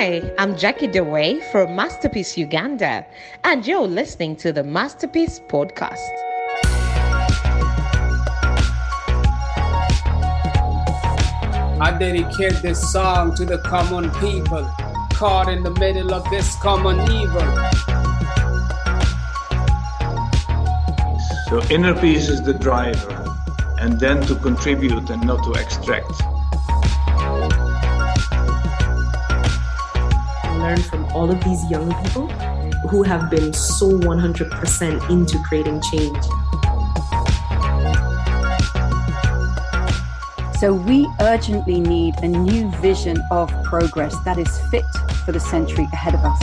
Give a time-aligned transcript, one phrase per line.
[0.00, 3.04] Hi, I'm Jackie DeWay from MasterPeace Uganda,
[3.42, 5.98] and you're listening to the MasterPeace Podcast.
[11.80, 14.62] I dedicate this song to the common people
[15.14, 17.48] caught in the middle of this common evil.
[21.48, 23.34] So inner peace is the driver,
[23.80, 26.22] and then to contribute and not to extract.
[30.68, 32.26] Learn from all of these young people
[32.90, 36.22] who have been so 100% into creating change.
[40.58, 44.84] So we urgently need a new vision of progress that is fit
[45.24, 46.38] for the century ahead of us.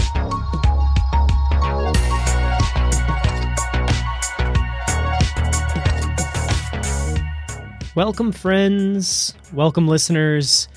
[7.94, 9.36] Welcome, friends.
[9.54, 10.68] Welcome, listeners.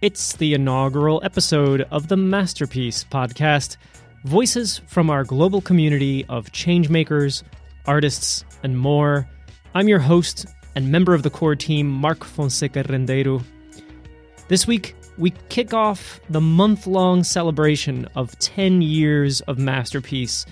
[0.00, 3.78] It's the inaugural episode of the MasterPeace podcast
[4.22, 7.42] voices from our global community of changemakers,
[7.84, 9.28] artists, and more.
[9.74, 13.42] I'm your host, and member of the core team, Mark Fonseca Rendeiro.
[14.46, 20.46] This week, we kick off the month long celebration of 10 years of MasterPeace,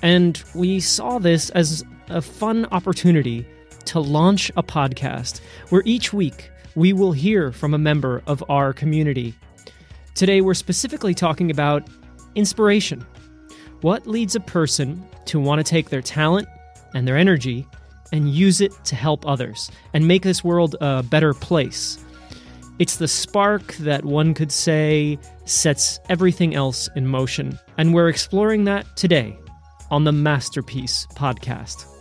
[0.00, 3.46] and we saw this as a fun opportunity
[3.84, 8.72] to launch a podcast where each week we will hear from a member of our
[8.72, 9.34] community.
[10.14, 11.88] Today, we're specifically talking about
[12.34, 13.06] inspiration.
[13.80, 16.48] What leads a person to want to take their talent
[16.94, 17.66] and their energy
[18.12, 21.98] and use it to help others and make this world a better place.
[22.78, 27.58] It's the spark that one could say sets everything else in motion.
[27.76, 29.36] And we're exploring that today
[29.90, 31.97] on the MasterPeace podcast.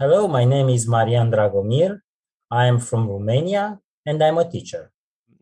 [0.00, 2.00] Hello, my name is Marian Dragomir.
[2.50, 4.90] I am from Romania and I'm a teacher.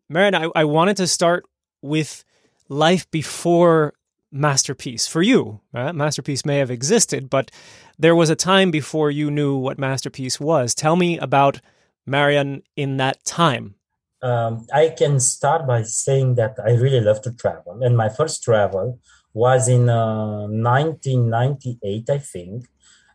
[0.09, 1.47] Marian, I, I wanted to start
[1.81, 2.25] with
[2.69, 3.95] life before
[4.35, 5.09] MasterPeace.
[5.09, 7.53] For you, uh, MasterPeace may have existed, but
[8.01, 10.75] there was a time before you knew what MasterPeace was.
[10.75, 11.61] Tell me about
[12.05, 13.77] Marian in that time.
[14.23, 17.81] Um, I can start by saying that I really love to travel.
[17.85, 18.99] And my first travel
[19.35, 22.67] was in uh, 1998, I think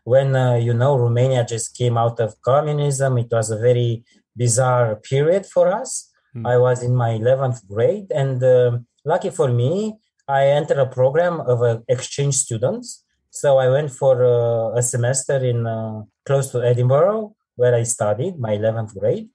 [0.04, 3.18] when uh, you know Romania just came out of communism.
[3.18, 4.04] It was a very
[4.36, 6.10] bizarre period for us.
[6.36, 6.46] Mm.
[6.46, 9.98] I was in my 11th grade, and uh, lucky for me,
[10.28, 13.04] I entered a program of uh, exchange students.
[13.30, 18.38] So I went for uh, a semester in uh, close to Edinburgh, where I studied
[18.38, 19.28] my 11th grade.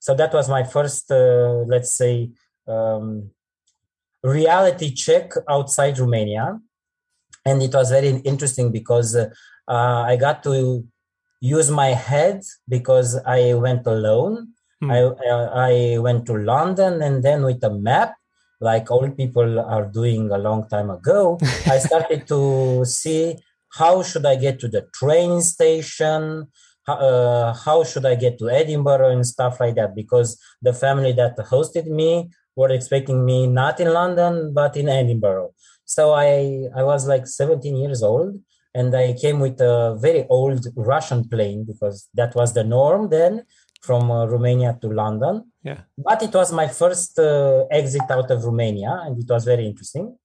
[0.00, 2.30] So that was my first, uh, let's say,
[2.66, 3.30] um,
[4.22, 6.58] reality check outside Romania.
[7.44, 9.30] And it was very interesting because uh,
[9.68, 10.84] I got to
[11.40, 14.48] use my head because I went alone.
[14.80, 14.90] Hmm.
[14.90, 14.98] I,
[15.72, 18.14] I went to London and then with a map,
[18.60, 23.36] like old people are doing a long time ago, I started to see
[23.70, 26.46] how should I get to the train station,
[26.86, 29.96] uh, how should I get to Edinburgh and stuff like that.
[29.96, 35.54] Because the family that hosted me were expecting me not in London but in Edinburgh.
[35.84, 38.38] So I I was like 17 years old
[38.74, 43.44] and I came with a very old Russian plane because that was the norm then
[43.82, 45.52] from uh, Romania to London.
[45.62, 45.80] Yeah.
[45.98, 50.16] But it was my first uh, exit out of Romania and it was very interesting.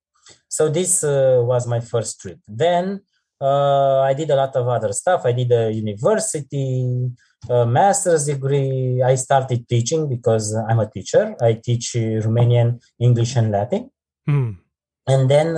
[0.47, 2.39] So this uh, was my first trip.
[2.47, 3.01] Then
[3.41, 5.21] uh, I did a lot of other stuff.
[5.25, 7.09] I did a university,
[7.49, 9.01] a master's degree.
[9.03, 11.35] I started teaching because I'm a teacher.
[11.41, 13.91] I teach Romanian, English, and Latin.
[14.27, 14.57] Mm.
[15.07, 15.55] And then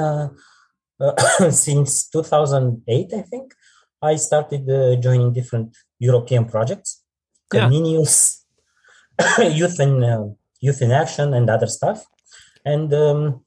[1.00, 3.54] uh, since 2008, I think,
[4.02, 7.04] I started uh, joining different European projects,
[7.54, 7.68] yeah.
[7.68, 8.44] Comenius,
[9.40, 10.28] Youth in uh,
[10.62, 12.06] Youth in Action, and other stuff.
[12.66, 13.42] And um,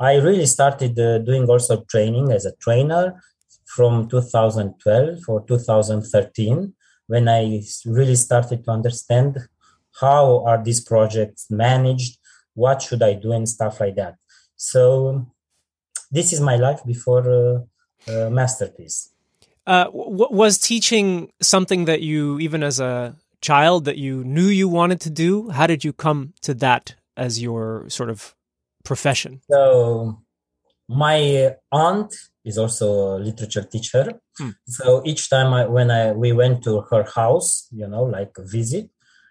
[0.00, 3.20] I really started uh, doing also training as a trainer
[3.66, 6.74] from 2012 or 2013
[7.06, 9.38] when I really started to understand
[10.00, 12.18] how are these projects managed,
[12.54, 14.16] what should I do, and stuff like that.
[14.56, 15.26] So
[16.10, 19.10] this is my life before uh, uh, MasterPeace.
[19.66, 24.68] Uh, w- was teaching something that you, even as a child, that you knew you
[24.68, 25.50] wanted to do?
[25.50, 28.34] How did you come to that as your sort of
[28.84, 29.42] profession?
[29.50, 30.22] So,
[30.88, 32.14] my aunt
[32.44, 34.20] is also a literature teacher.
[34.38, 34.50] Hmm.
[34.66, 38.44] So each time I, when I we went to her house, you know, like a
[38.44, 38.88] visit,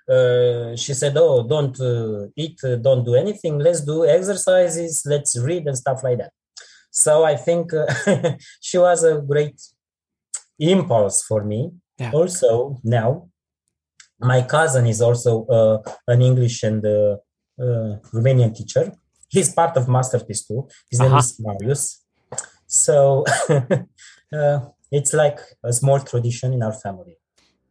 [0.08, 3.58] uh, she said, "Oh, don't uh, eat, uh, don't do anything.
[3.58, 5.04] Let's do exercises.
[5.06, 6.32] Let's read and stuff like that."
[6.92, 7.86] So I think uh,
[8.62, 9.60] she was a great
[10.60, 11.72] impulse for me.
[12.00, 12.12] Yeah.
[12.14, 13.30] Also, now
[14.20, 17.18] my cousin is also uh, an English and uh,
[17.60, 18.92] uh, Romanian teacher.
[19.30, 20.68] He's part of MasterPeace too.
[20.90, 21.20] His name Uh-huh.
[21.20, 22.04] is Marius.
[22.68, 23.24] So
[24.34, 24.60] uh,
[24.92, 27.18] it's like a small tradition in our family.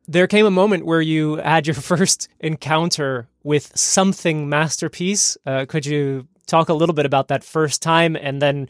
[0.08, 5.36] There came a moment where you had your first encounter with something MasterPeace.
[5.46, 8.68] Uh, could you talk a little bit about that first time and then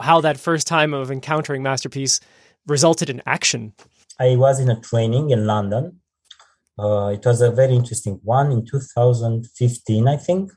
[0.00, 2.20] how that first time of encountering MasterPeace
[2.66, 3.72] resulted in action?
[4.18, 6.00] I was in a training in London.
[6.78, 10.52] Uh, it was a very interesting one in 2015, I think,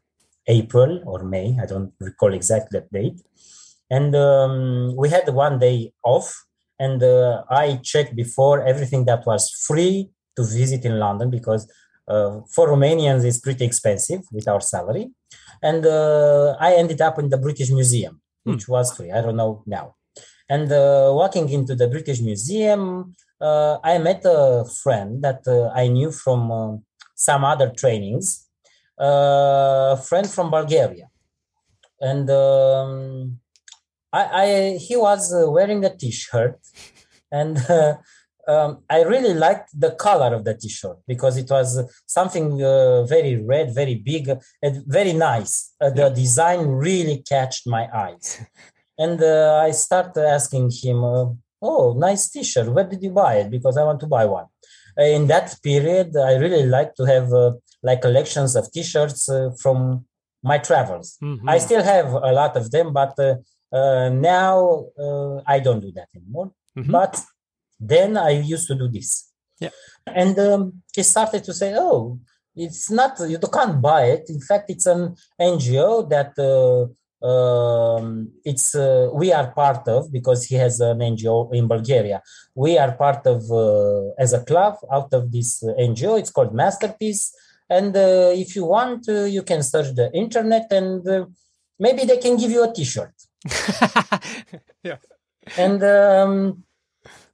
[0.48, 1.58] April or May.
[1.62, 3.22] I don't recall exactly that date.
[3.90, 6.34] And um, we had one day off,
[6.80, 11.72] and uh, I checked before everything that was free to visit in London because
[12.08, 15.12] uh, for Romanians it's pretty expensive with our salary.
[15.62, 19.12] And uh, I ended up in the British Museum, which was free.
[19.12, 19.96] I don't know now.
[20.48, 25.88] And uh, walking into the British Museum, uh, I met a friend that uh, I
[25.88, 26.78] knew from uh,
[27.16, 28.48] some other trainings,
[29.02, 31.10] uh, a friend from Bulgaria.
[32.00, 33.40] And um,
[34.14, 36.60] I, I, he was uh, wearing a t-shirt
[37.32, 37.96] and uh,
[38.48, 41.70] um, I really liked the color of the t-shirt because it was
[42.06, 44.30] something uh, very red, very big,
[44.62, 45.74] and very nice.
[45.82, 48.42] Uh, the design really catched my eyes.
[48.98, 51.26] And uh, I started asking him, uh,
[51.62, 52.70] "Oh, nice T-shirt.
[52.70, 53.52] Where did you buy it?
[53.52, 54.46] Because I want to buy one."
[54.98, 57.52] Uh, in that period, I really like to have uh,
[57.84, 60.06] like collections of T-shirts uh, from
[60.42, 61.18] my travels.
[61.22, 61.42] Mhm.
[61.46, 63.14] I still have a lot of them, but
[63.74, 66.52] now uh, I don't do that anymore.
[66.78, 66.92] Mhm.
[66.92, 67.14] But
[67.88, 69.32] then I used to do this.
[69.60, 69.70] Yeah.
[70.08, 72.20] And um, he started to say, "Oh,
[72.56, 74.26] it's not you can't buy it.
[74.30, 76.94] In fact, it's an NGO that." Uh,
[77.26, 82.22] um, it's uh, we are part of because he has an NGO in Bulgaria.
[82.54, 86.20] We are part of uh, as a club out of this uh, NGO.
[86.20, 87.32] It's called MasterPeace,
[87.70, 91.26] and uh, if you want, uh, you can search the internet and uh,
[91.80, 93.14] maybe they can give you a T-shirt.
[94.84, 94.98] yeah.
[95.58, 96.64] And um,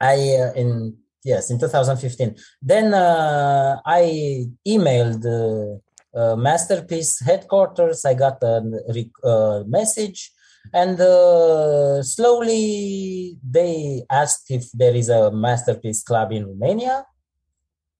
[0.01, 2.35] I uh, in yes in 2015.
[2.61, 5.25] Then uh, I emailed.
[5.25, 5.79] Uh,
[6.13, 8.61] uh, MasterPeace headquarters i got a
[8.93, 10.31] rec- uh, message
[10.73, 17.05] and uh, slowly they asked if there is a MasterPeace club in romania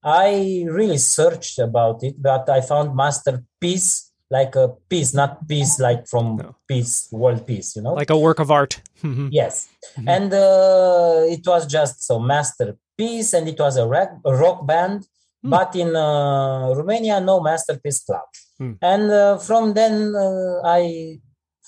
[0.03, 6.01] i really searched about it but i found masterpiece like a piece not piece like
[6.11, 6.55] from No.
[6.69, 8.73] peace world peace you know Like a work of art.
[9.07, 9.27] Mhm.
[9.39, 9.53] Yes,
[9.97, 10.07] Mhm.
[10.15, 14.99] and uh, it was just so masterpiece, and it was a rock, a rock band.
[15.43, 15.49] Hmm.
[15.55, 18.27] But in uh, Romania, no MasterPeace club.
[18.59, 18.73] Hmm.
[18.91, 19.95] And uh, from then,
[20.25, 20.81] uh, I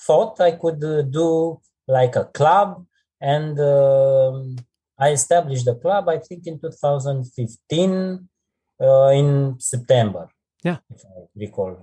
[0.06, 1.28] thought I could uh, do
[1.98, 2.70] like a club,
[3.36, 4.36] and um,
[5.06, 6.04] I established the club.
[6.16, 8.30] I think in 2015,
[8.80, 10.28] uh, in September.
[10.64, 10.78] Yeah.
[10.96, 11.74] if I recall.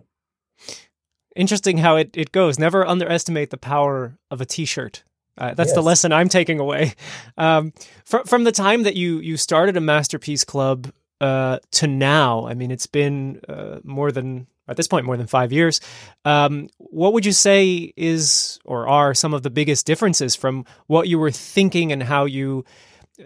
[1.36, 2.58] Interesting how it, it goes.
[2.58, 5.04] Never underestimate the power of a T-shirt.
[5.38, 6.94] Uh, that's the lesson I'm taking away.
[7.38, 7.72] Um,
[8.04, 12.54] from from the time that you you started a MasterPeace club uh, to now, I
[12.54, 15.80] mean, it's been uh, more than at this point more than five years.
[16.24, 21.08] Um, what would you say is or are some of the biggest differences from what
[21.08, 22.64] you were thinking and how you,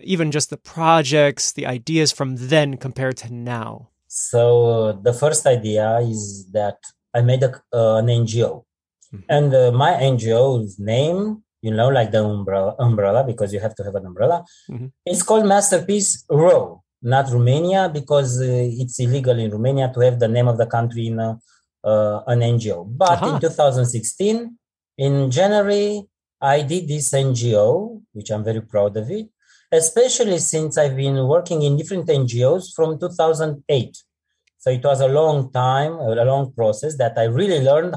[0.03, 3.91] even just the projects, the ideas from then compared to now?
[4.07, 6.79] So uh, the first idea is that
[7.15, 8.65] I made a, uh, an NGO,
[9.13, 9.25] Mhm.
[9.37, 13.85] and uh, my NGO's name, you know, like the umbrella, umbrella because you have to
[13.85, 14.45] have an umbrella.
[14.71, 14.91] Mhm.
[15.07, 20.29] It's called MasterPeace Row, not Romania, because uh, it's illegal in Romania to have the
[20.37, 21.39] name of the country in a,
[21.91, 22.79] uh, an NGO.
[22.85, 23.35] But Aha.
[23.35, 24.59] in 2016,
[24.99, 26.05] in January,
[26.41, 29.29] I did this NGO, which I'm very proud of it,
[29.73, 33.97] especially since I've been working in different NGOs from 2008.
[34.65, 37.97] So it was a long time, a long process that I really learned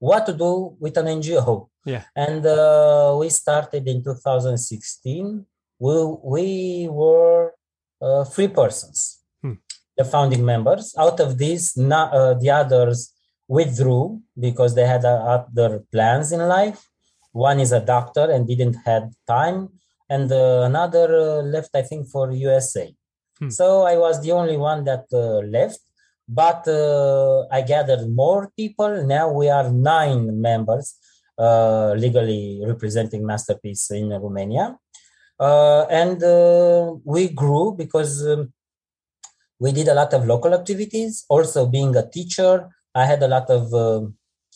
[0.00, 1.68] what to do with an NGO.
[1.86, 2.02] Yeah.
[2.16, 5.46] And uh, we started in 2016.
[5.78, 5.94] We,
[6.34, 7.52] we were
[8.02, 9.52] uh, three persons, Hmm.
[9.96, 10.96] the founding members.
[10.98, 13.12] Out of these, na- uh, the others
[13.46, 16.80] withdrew because they had uh, other plans in life.
[17.30, 19.68] One is a doctor and didn't have time,
[20.08, 22.92] and uh, another uh, left, I think, for USA.
[23.38, 23.50] Hmm.
[23.50, 25.78] So I was the only one that uh, left,
[26.32, 29.04] but uh, I gathered more people.
[29.04, 30.94] Now we are nine members
[31.36, 34.78] uh, legally representing MasterPeace in Romania.
[35.40, 38.52] Uh, and uh, we grew because um,
[39.58, 41.24] we did a lot of local activities.
[41.28, 44.06] Also, being a teacher, I had a lot of uh,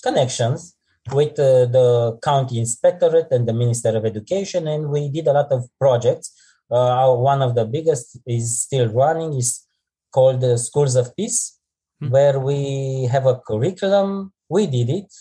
[0.00, 0.76] connections
[1.10, 5.50] with uh, the county inspectorate and the Minister of Education, and we did a lot
[5.50, 6.32] of projects.
[6.68, 9.66] One of the biggest is still running is
[10.12, 11.58] called the Schools of Peace,
[12.00, 12.10] hmm.
[12.10, 14.32] where we have a curriculum.
[14.48, 15.12] We did it,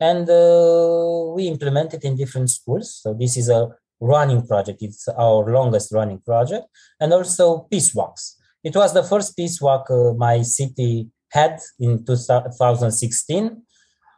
[0.00, 3.00] and uh, we implement it in different schools.
[3.02, 3.68] So this is a
[4.00, 4.82] running project.
[4.82, 6.66] It's our longest running project,
[7.00, 8.38] and also peace walks.
[8.64, 13.62] It was the first peace walk uh, my city had in 2016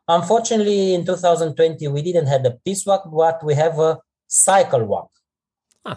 [0.07, 5.11] Unfortunately, in 2020, we didn't have the peace walk, but we have a cycle walk
[5.85, 5.97] huh.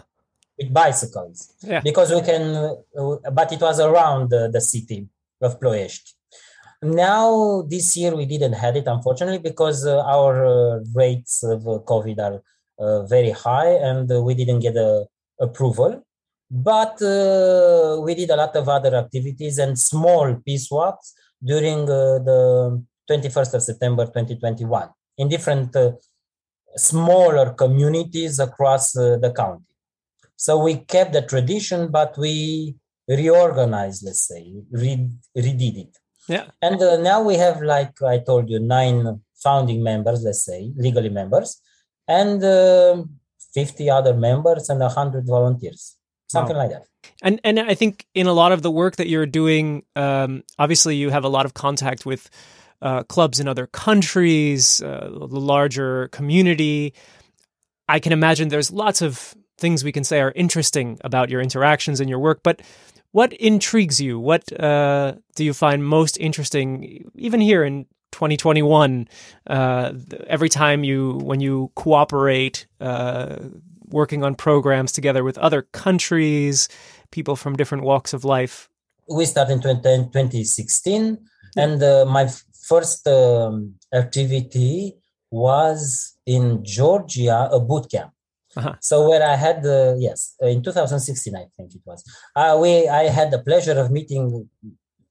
[0.58, 1.80] with bicycles yeah.
[1.80, 2.54] because we can,
[2.98, 5.06] uh, but it was around the, the city
[5.40, 6.18] of Ploiești.
[6.80, 11.80] Now, this year, we didn't have it, unfortunately, because uh, our uh, rates of uh,
[11.84, 12.42] COVID are
[12.78, 15.06] uh, very high and we didn't get a
[15.40, 16.04] approval.
[16.50, 21.12] But we did a lot of other activities and small peace walks
[21.44, 25.76] during the 21st of September 2021 in different
[26.76, 29.66] smaller communities across the county.
[30.36, 32.76] So we kept the tradition, but we
[33.08, 35.96] reorganized, let's say, re- redid it.
[36.28, 36.46] Yeah.
[36.60, 41.08] And uh, now we have, like I told you, nine founding members, let's say, legally
[41.08, 41.60] members,
[42.06, 43.02] and uh,
[43.54, 45.96] 50 other members and 100 volunteers,
[46.28, 46.62] something wow.
[46.62, 46.86] like that.
[47.22, 50.96] And and I think in a lot of the work that you're doing, um, obviously
[50.96, 52.28] you have a lot of contact with
[52.82, 56.94] uh, clubs in other countries, uh, the larger community.
[57.88, 62.00] I can imagine there's lots of things we can say are interesting about your interactions
[62.00, 62.60] and your work, but
[63.18, 64.20] what intrigues you?
[64.20, 69.08] What uh, do you find most interesting, even here in 2021?
[69.48, 69.92] Uh,
[70.28, 73.34] every time you, when you cooperate, uh,
[73.88, 76.68] working on programs together with other countries,
[77.10, 78.70] people from different walks of life.
[79.08, 81.18] We started in 2016,
[81.56, 82.30] and uh, my
[82.68, 84.94] first um, activity
[85.32, 88.12] was in Georgia, a boot camp.
[88.58, 88.74] Uh-huh.
[88.80, 92.02] So where I had the yes in 2016 I think it was
[92.34, 94.48] uh, we I had the pleasure of meeting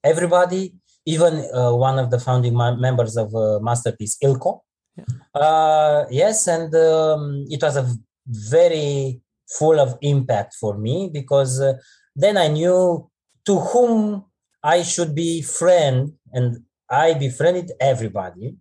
[0.04, 0.74] everybody
[1.06, 2.56] even uh, one of the founding
[2.88, 4.52] members of uh, MasterPeace Ilco
[4.98, 5.06] yeah.
[5.34, 7.86] Uh, yes and um, it was a
[8.28, 11.74] very full of impact for me because uh,
[12.16, 13.10] then I knew
[13.46, 14.26] to whom
[14.64, 18.56] I should be friend and I befriended everybody.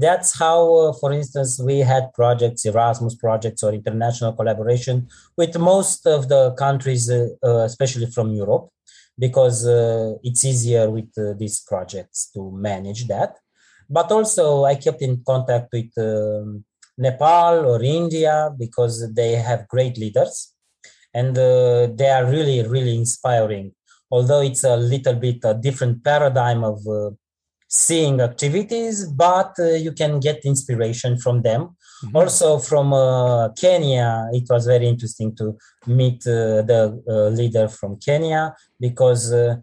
[0.00, 6.06] That's how, uh, for instance, we had projects, Erasmus projects or international collaboration with most
[6.06, 8.70] of the countries, uh, uh, especially from Europe,
[9.18, 13.36] because uh, it's easier with uh, these projects to manage that.
[13.90, 16.64] But also, I kept in contact with um,
[16.96, 20.54] Nepal or India because they have great leaders
[21.12, 23.74] and uh, they are really, really inspiring.
[24.10, 26.78] Although it's a little bit a different paradigm of
[27.70, 31.76] seeing activities, but uh, you can get inspiration from them.
[32.04, 32.16] Mm-hmm.
[32.16, 37.96] Also, from uh, Kenya, it was very interesting to meet uh, the uh, leader from
[38.00, 39.56] Kenya because, uh,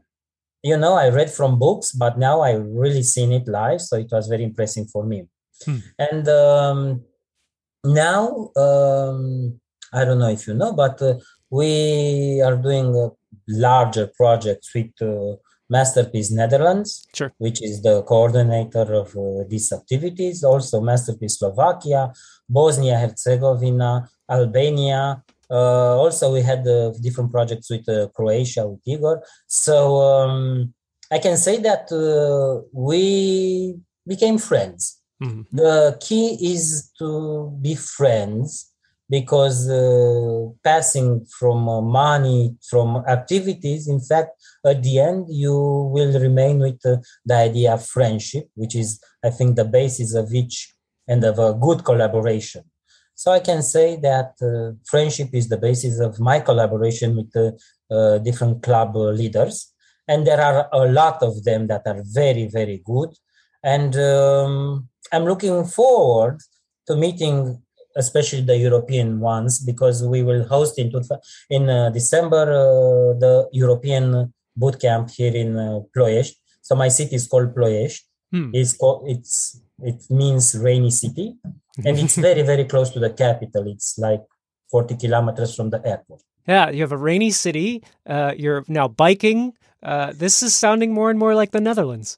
[0.64, 3.82] you know, I read from books, but now I really seen it live.
[3.82, 5.24] So it was very impressive for me.
[5.66, 5.78] Hmm.
[6.00, 7.02] And um,
[7.84, 9.60] now, um,
[9.92, 11.16] I don't know if you know, but uh,
[11.50, 13.12] we are doing
[13.50, 14.92] larger projects with
[15.72, 17.34] MasterPeace Netherlands, sure.
[17.38, 20.44] which is the coordinator of uh, these activities.
[20.44, 22.14] Also, MasterPeace Slovakia,
[22.48, 25.24] Bosnia Herzegovina, Albania.
[25.50, 29.24] Uh, also, we had uh, different projects with uh, Croatia with Igor.
[29.48, 30.74] So um,
[31.12, 35.02] I can say that uh, we became friends.
[35.22, 35.56] Mm-hmm.
[35.56, 38.72] The key is to be friends
[39.10, 44.32] because uh, passing from uh, money from activities in fact
[44.66, 45.54] at the end you
[45.94, 50.34] will remain with uh, the idea of friendship which is i think the basis of
[50.34, 50.74] each
[51.08, 52.64] and of a good collaboration.
[53.16, 57.58] So i can say that uh, friendship is the basis of my collaboration with the
[57.90, 59.74] uh, different club leaders
[60.08, 63.10] and there are a lot of them that are very very good.
[63.64, 66.40] And um, i'm looking forward
[66.88, 67.62] to meeting
[67.98, 70.92] especially the European ones, because we will host in
[71.50, 76.38] in uh, December uh, the European boot camp here in uh, Ploiești.
[76.62, 78.06] So my city is called Ploiești.
[78.32, 78.50] Hmm.
[78.54, 81.38] It's called, it's it means rainy city,
[81.86, 83.64] and it's very very close to the capital.
[83.68, 84.24] It's like
[84.70, 86.22] 40 kilometers from the airport.
[86.48, 87.84] Yeah, you have a rainy city.
[88.06, 89.54] Uh, you're now biking.
[89.84, 92.18] Uh, this is sounding more and more like the Netherlands.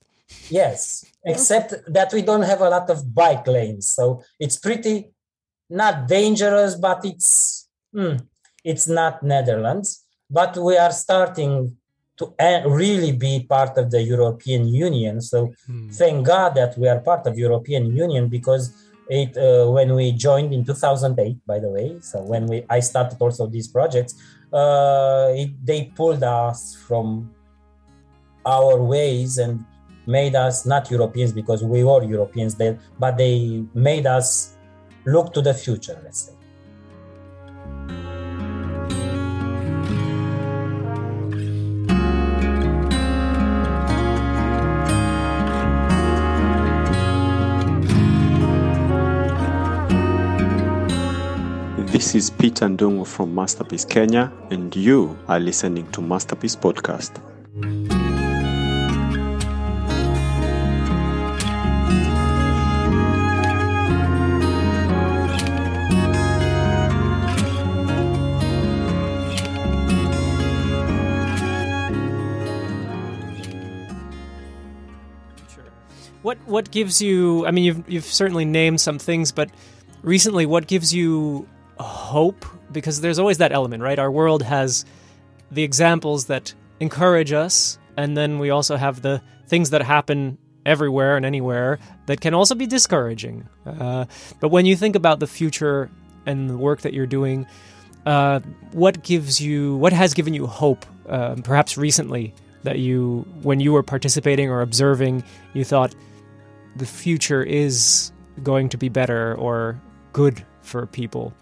[0.50, 5.12] Yes, except that we don't have a lot of bike lanes, so it's pretty
[5.70, 8.16] not dangerous, but it's hmm,
[8.64, 10.06] it's not Netherlands.
[10.30, 11.78] But we are starting
[12.18, 12.34] to
[12.66, 15.22] really be part of the European Union.
[15.22, 15.90] So Hmm.
[15.90, 18.74] thank God that we are part of European Union because
[19.10, 21.98] it uh, when we joined in 2008, by the way.
[22.02, 24.14] So when we I started also these projects,
[24.54, 27.32] uh, it, they pulled us from
[28.46, 29.66] our ways and
[30.06, 34.58] made us not Europeans because we were Europeans then, but they made us
[35.06, 36.00] look to the future.
[36.04, 36.34] Let's say.
[51.92, 57.20] This is Peter Ndungu from MasterPeace Kenya, and you are listening to MasterPeace Podcast.
[76.30, 77.48] What what gives you?
[77.48, 79.50] I mean, you've you've certainly named some things, but
[80.04, 81.48] recently, what gives you
[81.80, 82.46] hope?
[82.72, 83.98] Because there's always that element, right?
[83.98, 84.86] Our world has
[85.50, 91.18] the examples that encourage us, and then we also have the things that happen everywhere
[91.18, 93.50] and anywhere that can also be discouraging.
[93.66, 94.06] Uh,
[94.40, 95.90] but when you think about the future
[96.28, 97.48] and the work that you're doing,
[98.06, 98.40] uh,
[98.74, 99.78] what gives you?
[99.78, 100.86] What has given you hope?
[101.08, 105.96] Uh, perhaps recently, that you, when you were participating or observing, you thought
[106.76, 108.12] the future is
[108.44, 109.82] going to be better or
[110.14, 111.34] good for people.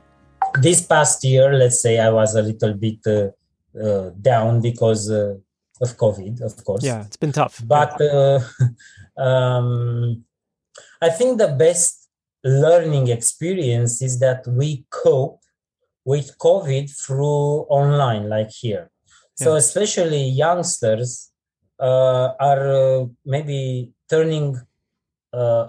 [0.62, 3.30] This past year, let's say, I was a little bit uh,
[3.80, 5.36] uh, down because uh,
[5.82, 6.84] of COVID, of course.
[6.84, 7.62] Yeah, it's been tough.
[7.66, 8.40] But uh,
[9.22, 10.24] um,
[11.02, 12.08] I think the best
[12.44, 15.42] learning experience is that we cope
[16.06, 18.90] with COVID through online, like here.
[19.36, 19.60] So, Yeah.
[19.60, 21.32] especially youngsters
[21.80, 24.60] uh, are uh, maybe turning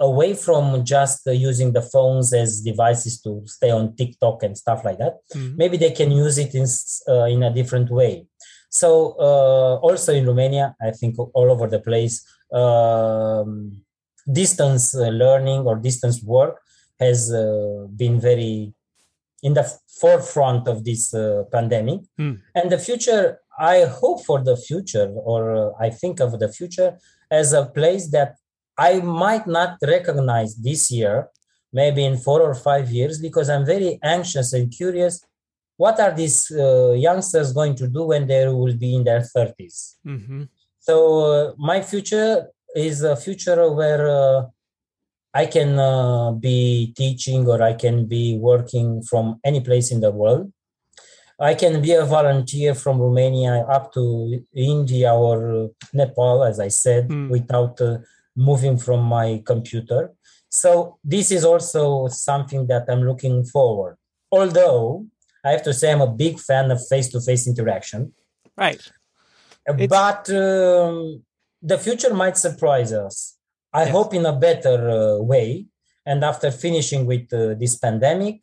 [0.00, 4.84] away from just uh, using the phones as devices to stay on TikTok and stuff
[4.84, 5.14] like that.
[5.34, 5.56] Mhm.
[5.56, 6.66] Maybe they can use it in
[7.12, 8.26] uh, in a different way.
[8.70, 13.82] So uh, also in Romania, I think all over the place, um,
[14.30, 16.60] distance uh, learning or distance work
[17.00, 18.74] has uh, been very
[19.42, 19.64] in the
[20.00, 22.00] forefront of this uh, pandemic.
[22.16, 22.34] Hmm.
[22.54, 26.98] And the future, I hope for the future, or uh, I think of the future
[27.30, 28.36] as a place that
[28.78, 31.28] I might not recognize this year,
[31.72, 35.20] maybe in four or five years, because I'm very anxious and curious.
[35.76, 39.96] What are these uh, youngsters going to do when they will be in their 30s?
[40.04, 40.42] hmm
[40.78, 44.46] So uh, my future is a future where uh,
[45.34, 50.10] I can uh, be teaching or I can be working from any place in the
[50.10, 50.52] world.
[51.40, 54.02] I can be a volunteer from Romania up to
[54.54, 57.28] India or Nepal, as I said, Mm.
[57.30, 57.98] without uh,
[58.38, 60.12] moving from my computer.
[60.48, 63.96] So this is also something that I'm looking forward.
[64.30, 65.06] Although
[65.44, 68.14] I have to say I'm a big fan of face-to-face interaction.
[68.56, 68.82] Right.
[69.66, 71.22] But um,
[71.60, 73.16] the future might surprise us.
[73.72, 73.92] I Yes.
[73.92, 75.66] hope in a better uh, way.
[76.06, 78.38] And after finishing with uh, this pandemic,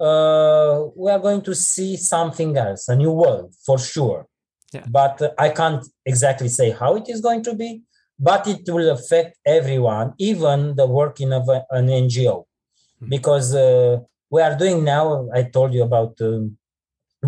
[0.00, 4.26] uh, we are going to see something else, a new world for sure.
[4.72, 4.84] Yeah.
[4.90, 7.70] But uh, I can't exactly say how it is going to be,
[8.28, 12.36] but it will affect everyone, even the working of a- an NGO.
[13.00, 13.08] Mhm.
[13.14, 13.92] Because uh,
[14.34, 15.04] we are doing now,
[15.38, 16.42] I told you about um,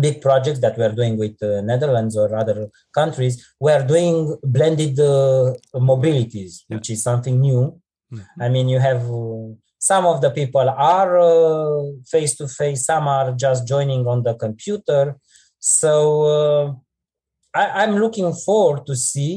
[0.05, 2.57] big projects that we are doing with uh, Netherlands or other
[2.99, 3.35] countries.
[3.65, 4.15] We are doing
[4.55, 5.53] blended uh,
[5.91, 6.75] mobilities, Yeah.
[6.77, 7.61] which is something new.
[8.13, 8.25] Mhm.
[8.45, 9.47] I mean, you have uh,
[9.91, 11.13] some of the people are
[12.13, 15.03] face to face, some are just joining on the computer.
[15.81, 15.91] So
[16.37, 16.65] uh,
[17.61, 19.33] I, I'm looking forward to see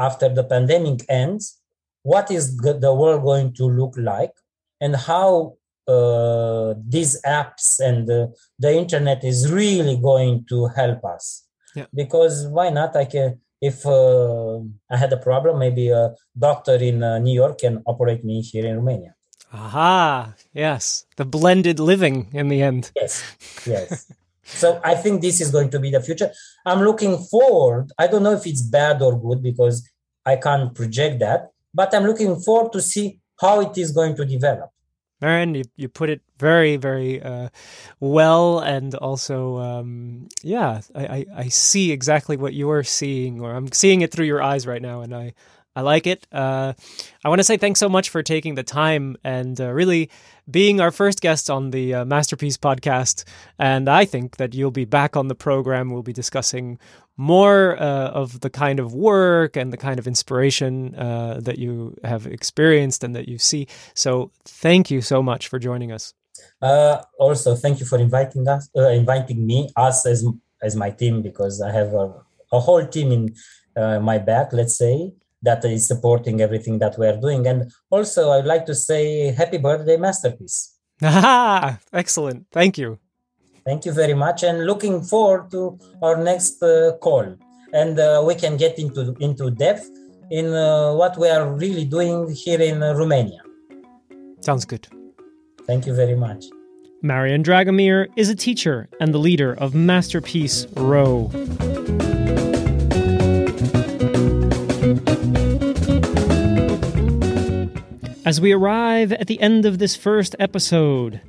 [0.00, 1.60] after the pandemic ends
[2.02, 4.32] what is the world going to look like
[4.80, 8.26] and how uh, these apps and uh,
[8.58, 11.46] the internet is really going to help us.
[11.74, 11.86] Yeah.
[11.94, 12.96] Because why not?
[12.96, 14.58] I can if uh,
[14.90, 18.66] I had a problem, maybe a doctor in uh, New York can operate me here
[18.66, 19.14] in Romania.
[19.52, 20.34] Aha.
[20.54, 21.06] Yes.
[21.16, 22.90] The blended living in the end.
[22.96, 23.22] Yes,
[23.66, 24.10] yes.
[24.50, 26.30] so I think this is going to be the future.
[26.66, 27.90] I'm looking forward.
[27.98, 29.88] I don't know if it's bad or good because
[30.26, 34.24] I can't project that, but I'm looking forward to see how it is going to
[34.24, 34.70] develop.
[35.22, 37.50] Aaron, you, you put it very, very uh,
[38.00, 43.70] well, and also, um, yeah, I, I, I see exactly what you're seeing, or I'm
[43.72, 45.34] seeing it through your eyes right now, and I,
[45.76, 46.26] I like it.
[46.32, 46.72] Uh,
[47.24, 50.10] I want to say thanks so much for taking the time and uh, really
[50.50, 53.24] being our first guest on the uh, MasterPeace podcast.
[53.58, 55.90] And I think that you'll be back on the program.
[55.90, 56.78] We'll be discussing
[57.16, 61.96] more uh, of the kind of work and the kind of inspiration uh, that you
[62.02, 63.68] have experienced and that you see.
[63.94, 66.14] So thank you so much for joining us.
[66.60, 70.26] Uh, also, thank you for inviting us, inviting me, us as
[70.62, 72.12] as my team, because I have a,
[72.52, 73.34] a whole team in
[74.02, 74.52] my back.
[74.52, 77.46] Let's say that is supporting everything that we are doing.
[77.46, 80.74] And also, I'd like to say happy birthday, MasterPeace.
[81.02, 82.46] Ah, excellent.
[82.52, 82.98] Thank you.
[83.64, 84.42] Thank you very much.
[84.42, 87.36] And looking forward to our next uh, call.
[87.72, 89.88] And uh, we can get into, into depth
[90.30, 93.40] in uh, what we are really doing here in uh, Romania.
[94.40, 94.88] Sounds good.
[95.66, 96.46] Thank you very much.
[97.02, 101.30] Marian Dragomir is a teacher and the leader of MasterPeace Row.
[108.30, 111.20] As we arrive at the end of this first episode,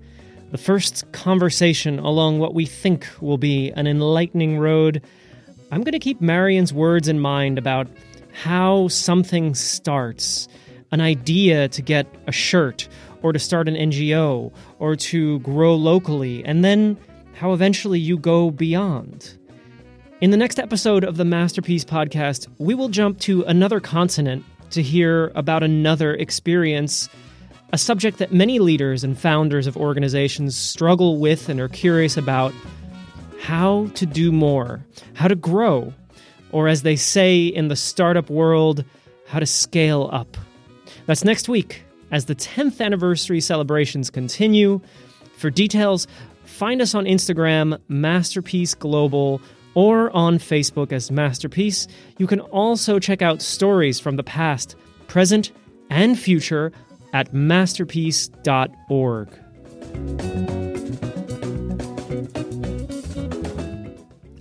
[0.51, 5.01] the first conversation along what we think will be an enlightening road,
[5.71, 7.87] I'm going to keep Marian's words in mind about
[8.43, 10.47] how something starts
[10.91, 12.87] an idea to get a shirt
[13.23, 16.99] or to start an NGO or to grow locally, and then
[17.33, 19.39] how eventually you go beyond.
[20.21, 24.81] In the next episode of the MasterPeace podcast, we will jump to another continent to
[24.81, 27.09] hear about another experience,
[27.73, 32.53] a subject that many leaders and founders of organizations struggle with and are curious about
[33.39, 35.93] how to do more, how to grow,
[36.51, 38.83] or as they say in the startup world,
[39.27, 40.37] how to scale up.
[41.05, 44.81] That's next week as the 10th anniversary celebrations continue.
[45.37, 46.07] For details,
[46.43, 49.41] find us on Instagram, MasterPeace Global,
[49.73, 51.87] or on Facebook as MasterPeace.
[52.17, 54.75] You can also check out stories from the past,
[55.07, 55.51] present,
[55.89, 56.71] and future
[57.13, 59.29] at masterpeace.org.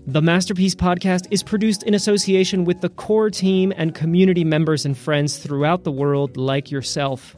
[0.06, 4.98] The MasterPeace Podcast is produced in association with the core team and community members and
[4.98, 7.36] friends throughout the world, like yourself.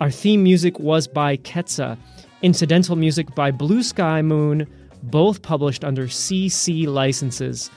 [0.00, 1.98] Our theme music was by Ketsa,
[2.40, 4.66] incidental music by Blue Sky Moon,
[5.02, 7.70] both published under CC licenses.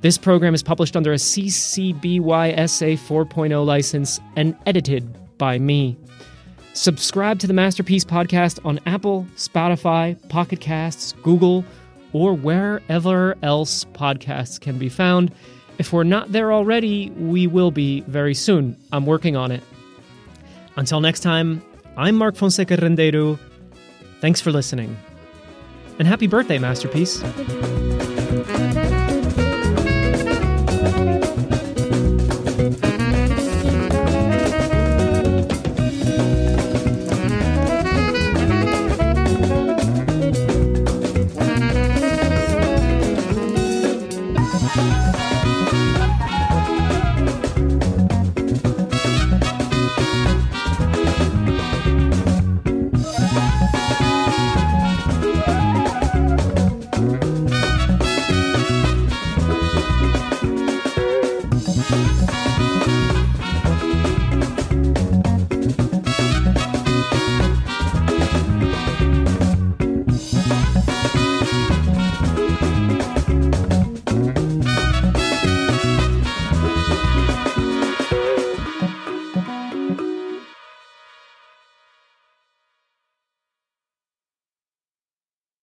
[0.00, 5.96] This program is published under a CC BY SA 4.0 license and edited by me.
[6.74, 11.64] Subscribe to the MasterPeace Podcast on Apple, Spotify, Pocket Casts, Google,
[12.12, 15.32] or wherever else podcasts can be found.
[15.78, 18.76] If we're not there already, we will be very soon.
[18.92, 19.62] I'm working on it.
[20.76, 21.62] Until next time,
[21.96, 23.38] I'm Mark Fonseca Rendeiro.
[24.20, 24.96] Thanks for listening.
[25.98, 27.22] And happy birthday, MasterPeace.